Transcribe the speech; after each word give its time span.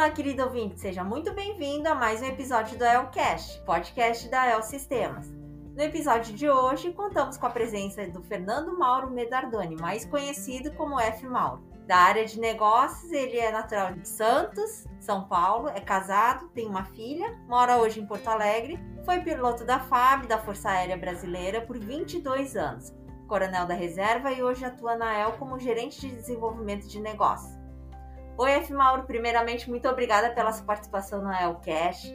Olá, 0.00 0.08
querido 0.08 0.44
ouvinte, 0.44 0.80
seja 0.80 1.04
muito 1.04 1.30
bem-vindo 1.34 1.86
a 1.86 1.94
mais 1.94 2.22
um 2.22 2.24
episódio 2.24 2.78
do 2.78 2.82
Elcast, 2.82 3.60
podcast 3.66 4.26
da 4.30 4.46
El 4.46 4.62
Sistemas. 4.62 5.30
No 5.76 5.82
episódio 5.82 6.34
de 6.34 6.48
hoje, 6.48 6.90
contamos 6.90 7.36
com 7.36 7.44
a 7.44 7.50
presença 7.50 8.06
do 8.06 8.22
Fernando 8.22 8.78
Mauro 8.78 9.10
Medardoni, 9.10 9.76
mais 9.76 10.06
conhecido 10.06 10.72
como 10.72 10.98
F. 10.98 11.26
Mauro. 11.26 11.62
Da 11.86 11.98
área 11.98 12.24
de 12.24 12.40
negócios, 12.40 13.12
ele 13.12 13.36
é 13.36 13.52
natural 13.52 13.92
de 13.92 14.08
Santos, 14.08 14.86
São 14.98 15.28
Paulo, 15.28 15.68
é 15.68 15.80
casado, 15.80 16.48
tem 16.54 16.66
uma 16.66 16.86
filha, 16.86 17.38
mora 17.46 17.76
hoje 17.76 18.00
em 18.00 18.06
Porto 18.06 18.28
Alegre, 18.28 18.80
foi 19.04 19.20
piloto 19.20 19.66
da 19.66 19.80
FAB, 19.80 20.26
da 20.26 20.38
Força 20.38 20.70
Aérea 20.70 20.96
Brasileira, 20.96 21.60
por 21.60 21.78
22 21.78 22.56
anos, 22.56 22.90
coronel 23.28 23.66
da 23.66 23.74
reserva 23.74 24.32
e 24.32 24.42
hoje 24.42 24.64
atua 24.64 24.96
na 24.96 25.20
EL 25.20 25.32
como 25.32 25.58
gerente 25.58 26.00
de 26.00 26.16
desenvolvimento 26.16 26.88
de 26.88 26.98
negócios. 26.98 27.59
Oi, 28.40 28.52
F. 28.52 28.72
Mauro, 28.72 29.02
primeiramente, 29.02 29.68
muito 29.68 29.86
obrigada 29.86 30.30
pela 30.30 30.50
sua 30.50 30.64
participação 30.64 31.22
no 31.22 31.30
Elcast. 31.30 32.10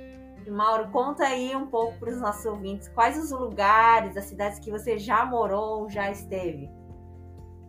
Mauro, 0.48 0.90
conta 0.90 1.24
aí 1.24 1.56
um 1.56 1.68
pouco 1.68 2.00
para 2.00 2.10
os 2.10 2.20
nossos 2.20 2.44
ouvintes 2.48 2.88
quais 2.88 3.16
os 3.16 3.30
lugares, 3.30 4.18
as 4.18 4.26
cidades 4.26 4.58
que 4.58 4.72
você 4.72 4.98
já 4.98 5.24
morou, 5.24 5.88
já 5.88 6.10
esteve. 6.10 6.68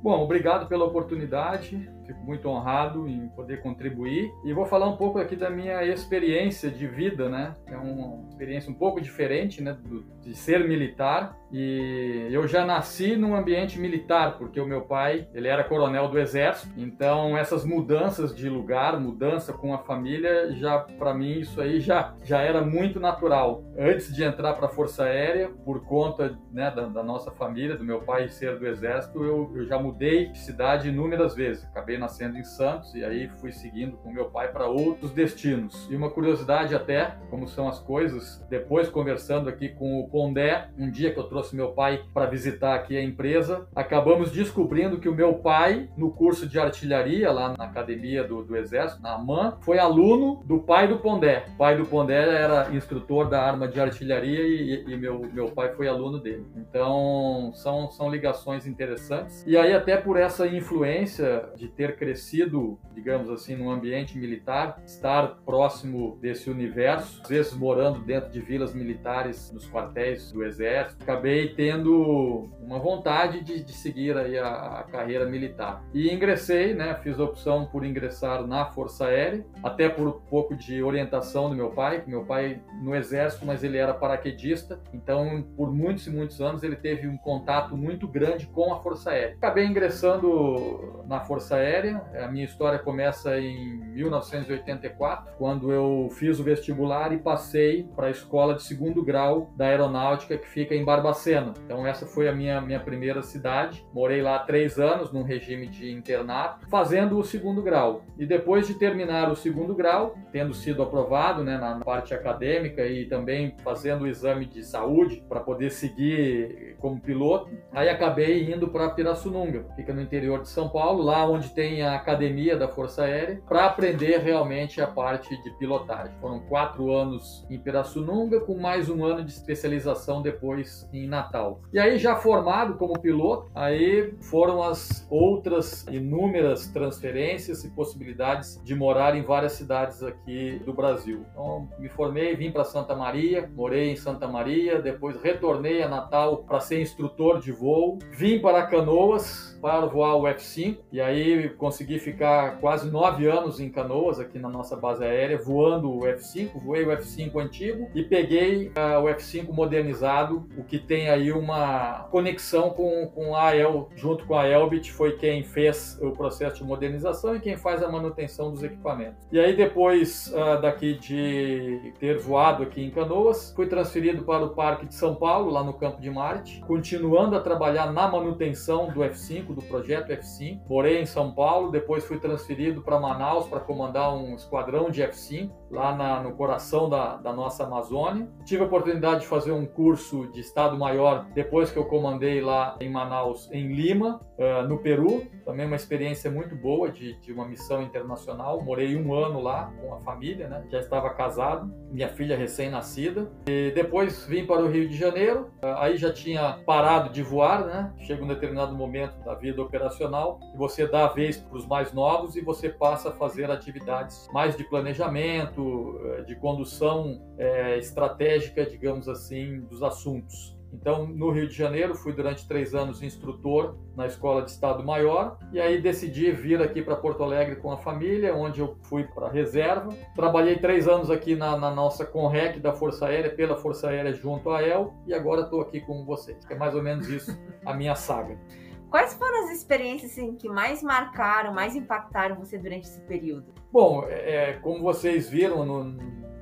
Bom, 0.02 0.22
obrigado 0.22 0.68
pela 0.68 0.86
oportunidade. 0.86 1.86
Fico 2.06 2.20
muito 2.24 2.48
honrado 2.48 3.08
em 3.08 3.28
poder 3.28 3.60
contribuir 3.62 4.30
e 4.44 4.52
vou 4.52 4.66
falar 4.66 4.88
um 4.88 4.96
pouco 4.96 5.18
aqui 5.18 5.36
da 5.36 5.50
minha 5.50 5.84
experiência 5.84 6.70
de 6.70 6.86
vida, 6.86 7.28
né? 7.28 7.54
É 7.66 7.76
uma 7.76 8.28
experiência 8.28 8.70
um 8.70 8.74
pouco 8.74 9.00
diferente, 9.00 9.62
né, 9.62 9.76
de 10.22 10.34
ser 10.34 10.66
militar 10.66 11.36
e 11.52 12.28
eu 12.30 12.46
já 12.48 12.64
nasci 12.64 13.16
num 13.16 13.34
ambiente 13.36 13.78
militar 13.78 14.36
porque 14.36 14.60
o 14.60 14.66
meu 14.66 14.82
pai 14.82 15.28
ele 15.32 15.46
era 15.46 15.62
coronel 15.62 16.08
do 16.08 16.18
exército, 16.18 16.72
então 16.76 17.36
essas 17.36 17.64
mudanças 17.64 18.34
de 18.34 18.48
lugar, 18.48 18.98
mudança 18.98 19.52
com 19.52 19.72
a 19.72 19.78
família, 19.78 20.52
já 20.54 20.78
para 20.78 21.14
mim 21.14 21.40
isso 21.40 21.60
aí 21.60 21.80
já 21.80 22.14
já 22.22 22.40
era 22.40 22.60
muito 22.62 22.98
natural. 22.98 23.62
Antes 23.78 24.14
de 24.14 24.24
entrar 24.24 24.54
para 24.54 24.66
a 24.66 24.70
Força 24.70 25.04
Aérea, 25.04 25.48
por 25.64 25.84
conta 25.84 26.36
né, 26.52 26.70
da, 26.70 26.86
da, 26.86 27.02
nossa 27.02 27.30
família, 27.30 27.76
do 27.76 27.84
meu 27.84 28.00
pai 28.00 28.28
ser 28.28 28.58
do 28.58 28.66
exército, 28.66 29.22
eu, 29.22 29.52
eu 29.54 29.66
já 29.66 29.78
mudei 29.78 30.26
de 30.26 30.38
cidade 30.38 30.88
inúmeras 30.88 31.34
vezes. 31.34 31.64
Acabei 31.64 31.95
acabei 31.96 31.98
nascendo 31.98 32.38
em 32.38 32.44
Santos 32.44 32.94
e 32.94 33.04
aí 33.04 33.28
fui 33.40 33.50
seguindo 33.50 33.96
com 33.96 34.12
meu 34.12 34.26
pai 34.26 34.48
para 34.48 34.66
outros 34.66 35.10
destinos. 35.10 35.88
E 35.90 35.96
uma 35.96 36.10
curiosidade 36.10 36.74
até, 36.74 37.16
como 37.30 37.48
são 37.48 37.68
as 37.68 37.78
coisas, 37.80 38.44
depois 38.48 38.88
conversando 38.88 39.48
aqui 39.48 39.70
com 39.70 40.00
o 40.00 40.08
Pondé, 40.08 40.68
um 40.78 40.90
dia 40.90 41.12
que 41.12 41.18
eu 41.18 41.24
trouxe 41.24 41.56
meu 41.56 41.72
pai 41.72 42.02
para 42.12 42.26
visitar 42.26 42.74
aqui 42.74 42.96
a 42.96 43.02
empresa, 43.02 43.66
acabamos 43.74 44.30
descobrindo 44.30 44.98
que 44.98 45.08
o 45.08 45.14
meu 45.14 45.34
pai, 45.34 45.88
no 45.96 46.12
curso 46.12 46.46
de 46.46 46.58
artilharia 46.58 47.32
lá 47.32 47.54
na 47.56 47.64
academia 47.64 48.22
do, 48.22 48.44
do 48.44 48.56
Exército, 48.56 49.02
na 49.02 49.14
AMAN, 49.14 49.56
foi 49.60 49.78
aluno 49.78 50.42
do 50.44 50.60
pai 50.60 50.86
do 50.86 50.98
Pondé. 50.98 51.44
O 51.54 51.56
pai 51.56 51.76
do 51.76 51.86
Pondé 51.86 52.16
era 52.16 52.74
instrutor 52.74 53.28
da 53.28 53.42
arma 53.42 53.66
de 53.66 53.80
artilharia 53.80 54.42
e, 54.42 54.84
e 54.86 54.96
meu, 54.96 55.20
meu 55.32 55.50
pai 55.50 55.72
foi 55.74 55.88
aluno 55.88 56.18
dele. 56.18 56.46
Então, 56.56 57.52
são, 57.54 57.90
são 57.90 58.10
ligações 58.10 58.66
interessantes. 58.66 59.44
E 59.46 59.56
aí, 59.56 59.72
até 59.72 59.96
por 59.96 60.16
essa 60.16 60.46
influência 60.46 61.46
de 61.56 61.68
ter 61.68 61.85
ter 61.86 61.96
crescido, 61.96 62.78
digamos 62.94 63.30
assim, 63.30 63.54
num 63.54 63.70
ambiente 63.70 64.18
militar, 64.18 64.82
estar 64.84 65.36
próximo 65.44 66.18
desse 66.20 66.50
universo, 66.50 67.20
às 67.22 67.28
vezes 67.28 67.52
morando 67.54 68.00
dentro 68.00 68.30
de 68.30 68.40
vilas 68.40 68.74
militares, 68.74 69.52
nos 69.52 69.68
quartéis 69.68 70.32
do 70.32 70.42
exército, 70.42 71.02
acabei 71.02 71.54
tendo 71.54 72.50
uma 72.60 72.78
vontade 72.78 73.42
de, 73.42 73.62
de 73.62 73.72
seguir 73.72 74.16
aí 74.16 74.38
a, 74.38 74.80
a, 74.80 74.82
carreira 74.84 75.26
militar. 75.26 75.84
E 75.94 76.12
ingressei, 76.12 76.74
né, 76.74 76.98
fiz 77.02 77.18
a 77.18 77.24
opção 77.24 77.66
por 77.66 77.84
ingressar 77.84 78.46
na 78.46 78.66
Força 78.66 79.06
Aérea, 79.06 79.44
até 79.62 79.88
por 79.88 80.08
um 80.08 80.12
pouco 80.12 80.54
de 80.54 80.82
orientação 80.82 81.48
do 81.48 81.54
meu 81.54 81.70
pai, 81.70 82.02
meu 82.06 82.24
pai 82.24 82.60
no 82.82 82.94
exército, 82.94 83.46
mas 83.46 83.62
ele 83.62 83.76
era 83.76 83.94
paraquedista, 83.94 84.80
então 84.92 85.44
por 85.56 85.72
muitos 85.72 86.06
e 86.06 86.10
muitos 86.10 86.40
anos 86.40 86.62
ele 86.62 86.76
teve 86.76 87.06
um 87.06 87.16
contato 87.16 87.76
muito 87.76 88.08
grande 88.08 88.46
com 88.46 88.72
a 88.72 88.80
Força 88.80 89.10
Aérea. 89.10 89.36
Acabei 89.36 89.66
ingressando 89.66 91.04
na 91.06 91.20
Força 91.20 91.56
Aérea 91.56 91.75
aérea. 91.76 92.02
A 92.22 92.28
minha 92.28 92.44
história 92.44 92.78
começa 92.78 93.38
em 93.38 93.78
1984, 93.92 95.34
quando 95.38 95.70
eu 95.70 96.08
fiz 96.10 96.38
o 96.38 96.44
vestibular 96.44 97.12
e 97.12 97.18
passei 97.18 97.84
para 97.94 98.06
a 98.06 98.10
escola 98.10 98.54
de 98.54 98.62
segundo 98.62 99.04
grau 99.04 99.52
da 99.56 99.66
aeronáutica 99.66 100.38
que 100.38 100.48
fica 100.48 100.74
em 100.74 100.84
Barbacena. 100.84 101.52
Então 101.64 101.86
essa 101.86 102.06
foi 102.06 102.28
a 102.28 102.32
minha, 102.32 102.60
minha 102.60 102.80
primeira 102.80 103.22
cidade. 103.22 103.84
Morei 103.92 104.22
lá 104.22 104.38
três 104.38 104.78
anos 104.78 105.12
num 105.12 105.22
regime 105.22 105.66
de 105.68 105.90
internato, 105.90 106.68
fazendo 106.68 107.18
o 107.18 107.24
segundo 107.24 107.62
grau. 107.62 108.02
E 108.18 108.26
depois 108.26 108.66
de 108.66 108.74
terminar 108.74 109.30
o 109.30 109.36
segundo 109.36 109.74
grau, 109.74 110.16
tendo 110.32 110.54
sido 110.54 110.82
aprovado 110.82 111.44
né, 111.44 111.58
na 111.58 111.80
parte 111.80 112.14
acadêmica 112.14 112.86
e 112.86 113.06
também 113.06 113.54
fazendo 113.62 114.02
o 114.02 114.06
exame 114.06 114.46
de 114.46 114.64
saúde 114.64 115.22
para 115.28 115.40
poder 115.40 115.70
seguir 115.70 116.76
como 116.78 117.00
piloto, 117.00 117.50
aí 117.72 117.88
acabei 117.88 118.52
indo 118.52 118.68
para 118.68 118.90
Pirassununga, 118.90 119.66
fica 119.74 119.92
no 119.92 120.00
interior 120.00 120.40
de 120.42 120.48
São 120.48 120.68
Paulo, 120.68 121.02
lá 121.02 121.28
onde 121.28 121.50
tem 121.50 121.65
tem 121.66 121.82
a 121.82 121.96
academia 121.96 122.56
da 122.56 122.68
Força 122.68 123.02
Aérea 123.02 123.42
para 123.48 123.66
aprender 123.66 124.18
realmente 124.18 124.80
a 124.80 124.86
parte 124.86 125.36
de 125.42 125.50
pilotagem. 125.58 126.14
Foram 126.20 126.38
quatro 126.38 126.92
anos 126.92 127.44
em 127.50 127.58
Pirassununga, 127.58 128.38
com 128.38 128.56
mais 128.56 128.88
um 128.88 129.04
ano 129.04 129.24
de 129.24 129.32
especialização 129.32 130.22
depois 130.22 130.88
em 130.92 131.08
Natal. 131.08 131.60
E 131.72 131.78
aí, 131.80 131.98
já 131.98 132.14
formado 132.14 132.74
como 132.74 133.00
piloto, 133.00 133.50
aí 133.52 134.14
foram 134.20 134.62
as 134.62 135.04
outras 135.10 135.84
inúmeras 135.90 136.68
transferências 136.68 137.64
e 137.64 137.70
possibilidades 137.70 138.60
de 138.62 138.74
morar 138.76 139.16
em 139.16 139.22
várias 139.22 139.52
cidades 139.52 140.04
aqui 140.04 140.62
do 140.64 140.72
Brasil. 140.72 141.26
Então, 141.32 141.68
me 141.80 141.88
formei, 141.88 142.36
vim 142.36 142.52
para 142.52 142.62
Santa 142.62 142.94
Maria, 142.94 143.50
morei 143.56 143.90
em 143.90 143.96
Santa 143.96 144.28
Maria, 144.28 144.80
depois 144.80 145.20
retornei 145.20 145.82
a 145.82 145.88
Natal 145.88 146.44
para 146.44 146.60
ser 146.60 146.80
instrutor 146.80 147.40
de 147.40 147.50
voo, 147.50 147.98
vim 148.12 148.38
para 148.38 148.66
Canoas 148.66 149.58
para 149.60 149.84
voar 149.86 150.14
o 150.14 150.28
F-5 150.28 150.78
e 150.92 151.00
aí 151.00 151.48
consegui 151.56 151.98
ficar 151.98 152.58
quase 152.58 152.90
nove 152.90 153.26
anos 153.26 153.60
em 153.60 153.68
Canoas, 153.70 154.20
aqui 154.20 154.38
na 154.38 154.48
nossa 154.48 154.76
base 154.76 155.04
aérea, 155.04 155.38
voando 155.38 155.92
o 155.92 156.06
F-5. 156.06 156.60
Voei 156.62 156.84
o 156.84 156.92
F-5 156.92 157.40
antigo 157.40 157.88
e 157.94 158.02
peguei 158.02 158.68
uh, 158.68 159.00
o 159.02 159.08
F-5 159.08 159.50
modernizado, 159.50 160.46
o 160.56 160.64
que 160.64 160.78
tem 160.78 161.08
aí 161.08 161.32
uma 161.32 162.06
conexão 162.10 162.70
com, 162.70 163.06
com 163.14 163.34
a 163.34 163.48
AEL, 163.48 163.88
junto 163.94 164.26
com 164.26 164.36
a 164.36 164.46
Elbit, 164.46 164.92
foi 164.92 165.16
quem 165.16 165.42
fez 165.42 165.98
o 166.00 166.10
processo 166.12 166.56
de 166.56 166.64
modernização 166.64 167.36
e 167.36 167.40
quem 167.40 167.56
faz 167.56 167.82
a 167.82 167.88
manutenção 167.88 168.50
dos 168.50 168.62
equipamentos. 168.62 169.26
E 169.32 169.38
aí, 169.38 169.56
depois 169.56 170.32
uh, 170.32 170.60
daqui 170.60 170.94
de 170.94 171.92
ter 171.98 172.18
voado 172.18 172.62
aqui 172.62 172.82
em 172.82 172.90
Canoas, 172.90 173.52
fui 173.54 173.66
transferido 173.66 174.22
para 174.22 174.44
o 174.44 174.50
Parque 174.50 174.86
de 174.86 174.94
São 174.94 175.14
Paulo, 175.14 175.50
lá 175.50 175.62
no 175.62 175.72
Campo 175.72 176.00
de 176.00 176.10
Marte, 176.10 176.60
continuando 176.66 177.36
a 177.36 177.40
trabalhar 177.40 177.92
na 177.92 178.08
manutenção 178.08 178.88
do 178.90 179.02
F-5, 179.02 179.54
do 179.54 179.62
projeto 179.62 180.10
F-5. 180.10 180.60
Morei 180.68 181.00
em 181.00 181.06
São 181.06 181.32
Paulo 181.36 181.70
depois 181.70 182.02
fui 182.02 182.18
transferido 182.18 182.80
para 182.80 182.98
Manaus 182.98 183.46
para 183.46 183.60
comandar 183.60 184.16
um 184.16 184.34
esquadrão 184.34 184.90
de 184.90 185.02
F-5 185.02 185.50
lá 185.70 185.94
na, 185.94 186.22
no 186.22 186.32
coração 186.32 186.88
da, 186.88 187.16
da, 187.16 187.32
nossa 187.32 187.64
Amazônia. 187.64 188.26
Tive 188.46 188.62
a 188.62 188.66
oportunidade 188.66 189.20
de 189.20 189.26
fazer 189.26 189.52
um 189.52 189.66
curso 189.66 190.26
de 190.32 190.40
Estado 190.40 190.78
Maior 190.78 191.26
depois 191.34 191.70
que 191.70 191.76
eu 191.76 191.84
comandei 191.84 192.40
lá 192.40 192.76
em 192.80 192.90
Manaus, 192.90 193.50
em 193.52 193.72
Lima, 193.72 194.18
uh, 194.38 194.66
no 194.66 194.78
Peru. 194.78 195.26
Também 195.44 195.66
uma 195.66 195.76
experiência 195.76 196.30
muito 196.30 196.56
boa 196.56 196.90
de, 196.90 197.20
de, 197.20 197.32
uma 197.32 197.46
missão 197.46 197.82
internacional. 197.82 198.62
Morei 198.62 198.96
um 198.96 199.14
ano 199.14 199.40
lá 199.40 199.72
com 199.80 199.94
a 199.94 200.00
família, 200.00 200.48
né? 200.48 200.64
já 200.70 200.80
estava 200.80 201.10
casado, 201.10 201.70
minha 201.90 202.08
filha 202.08 202.36
recém-nascida. 202.36 203.30
E 203.46 203.70
depois 203.72 204.24
vim 204.26 204.46
para 204.46 204.62
o 204.62 204.68
Rio 204.68 204.88
de 204.88 204.96
Janeiro. 204.96 205.50
Uh, 205.62 205.76
aí 205.78 205.96
já 205.98 206.12
tinha 206.12 206.60
parado 206.64 207.10
de 207.10 207.22
voar, 207.22 207.66
né? 207.66 207.92
Chega 207.98 208.24
um 208.24 208.28
determinado 208.28 208.74
momento 208.74 209.22
da 209.24 209.34
vida 209.34 209.60
operacional 209.60 210.40
e 210.54 210.56
você 210.56 210.86
dá 210.86 211.04
a 211.04 211.08
vez 211.26 211.36
para 211.38 211.56
os 211.56 211.66
mais 211.66 211.92
novos 211.92 212.36
e 212.36 212.40
você 212.40 212.68
passa 212.68 213.08
a 213.08 213.12
fazer 213.12 213.50
atividades 213.50 214.28
mais 214.32 214.56
de 214.56 214.64
planejamento, 214.64 216.00
eh, 216.04 216.22
de 216.22 216.36
condução 216.36 217.20
é, 217.36 217.78
estratégica, 217.78 218.64
digamos 218.64 219.08
assim, 219.08 219.60
dos 219.60 219.82
assuntos. 219.82 220.56
Então, 220.72 221.06
no 221.06 221.30
Rio 221.30 221.48
de 221.48 221.54
Janeiro, 221.54 221.94
fui 221.94 222.12
durante 222.12 222.46
três 222.46 222.74
anos 222.74 223.02
instrutor 223.02 223.76
na 223.96 224.06
Escola 224.06 224.42
de 224.42 224.50
Estado 224.50 224.84
Maior 224.84 225.38
e 225.52 225.60
aí 225.60 225.80
decidi 225.80 226.30
vir 226.32 226.60
aqui 226.60 226.82
para 226.82 226.96
Porto 226.96 227.22
Alegre 227.22 227.56
com 227.56 227.72
a 227.72 227.78
família, 227.78 228.34
onde 228.34 228.60
eu 228.60 228.76
fui 228.82 229.04
para 229.04 229.26
a 229.26 229.30
reserva. 229.30 229.94
Trabalhei 230.14 230.58
três 230.58 230.86
anos 230.86 231.10
aqui 231.10 231.34
na, 231.34 231.56
na, 231.56 231.70
nossa 231.70 232.04
Conrec 232.04 232.60
da 232.60 232.72
Força 232.72 233.06
Aérea, 233.06 233.34
pela 233.34 233.56
Força 233.56 233.88
Aérea 233.88 234.12
junto 234.12 234.50
à 234.50 234.62
EL 234.62 234.92
e 235.06 235.14
agora 235.14 235.42
estou 235.42 235.60
aqui 235.60 235.80
com 235.80 236.04
vocês. 236.04 236.38
É 236.50 236.54
mais 236.54 236.74
ou 236.74 236.82
menos 236.82 237.08
isso 237.08 237.30
a 237.64 237.72
minha 237.72 237.94
saga. 237.94 238.36
Quais 238.90 239.14
foram 239.14 239.44
as 239.44 239.50
experiências 239.50 240.12
assim, 240.12 240.34
que 240.34 240.48
mais 240.48 240.82
marcaram, 240.82 241.52
mais 241.52 241.74
impactaram 241.74 242.36
você 242.36 242.56
durante 242.56 242.84
esse 242.84 243.00
período? 243.02 243.52
Bom, 243.72 244.04
é, 244.08 244.54
como 244.62 244.82
vocês 244.82 245.28
viram 245.28 245.64
no, 245.64 245.84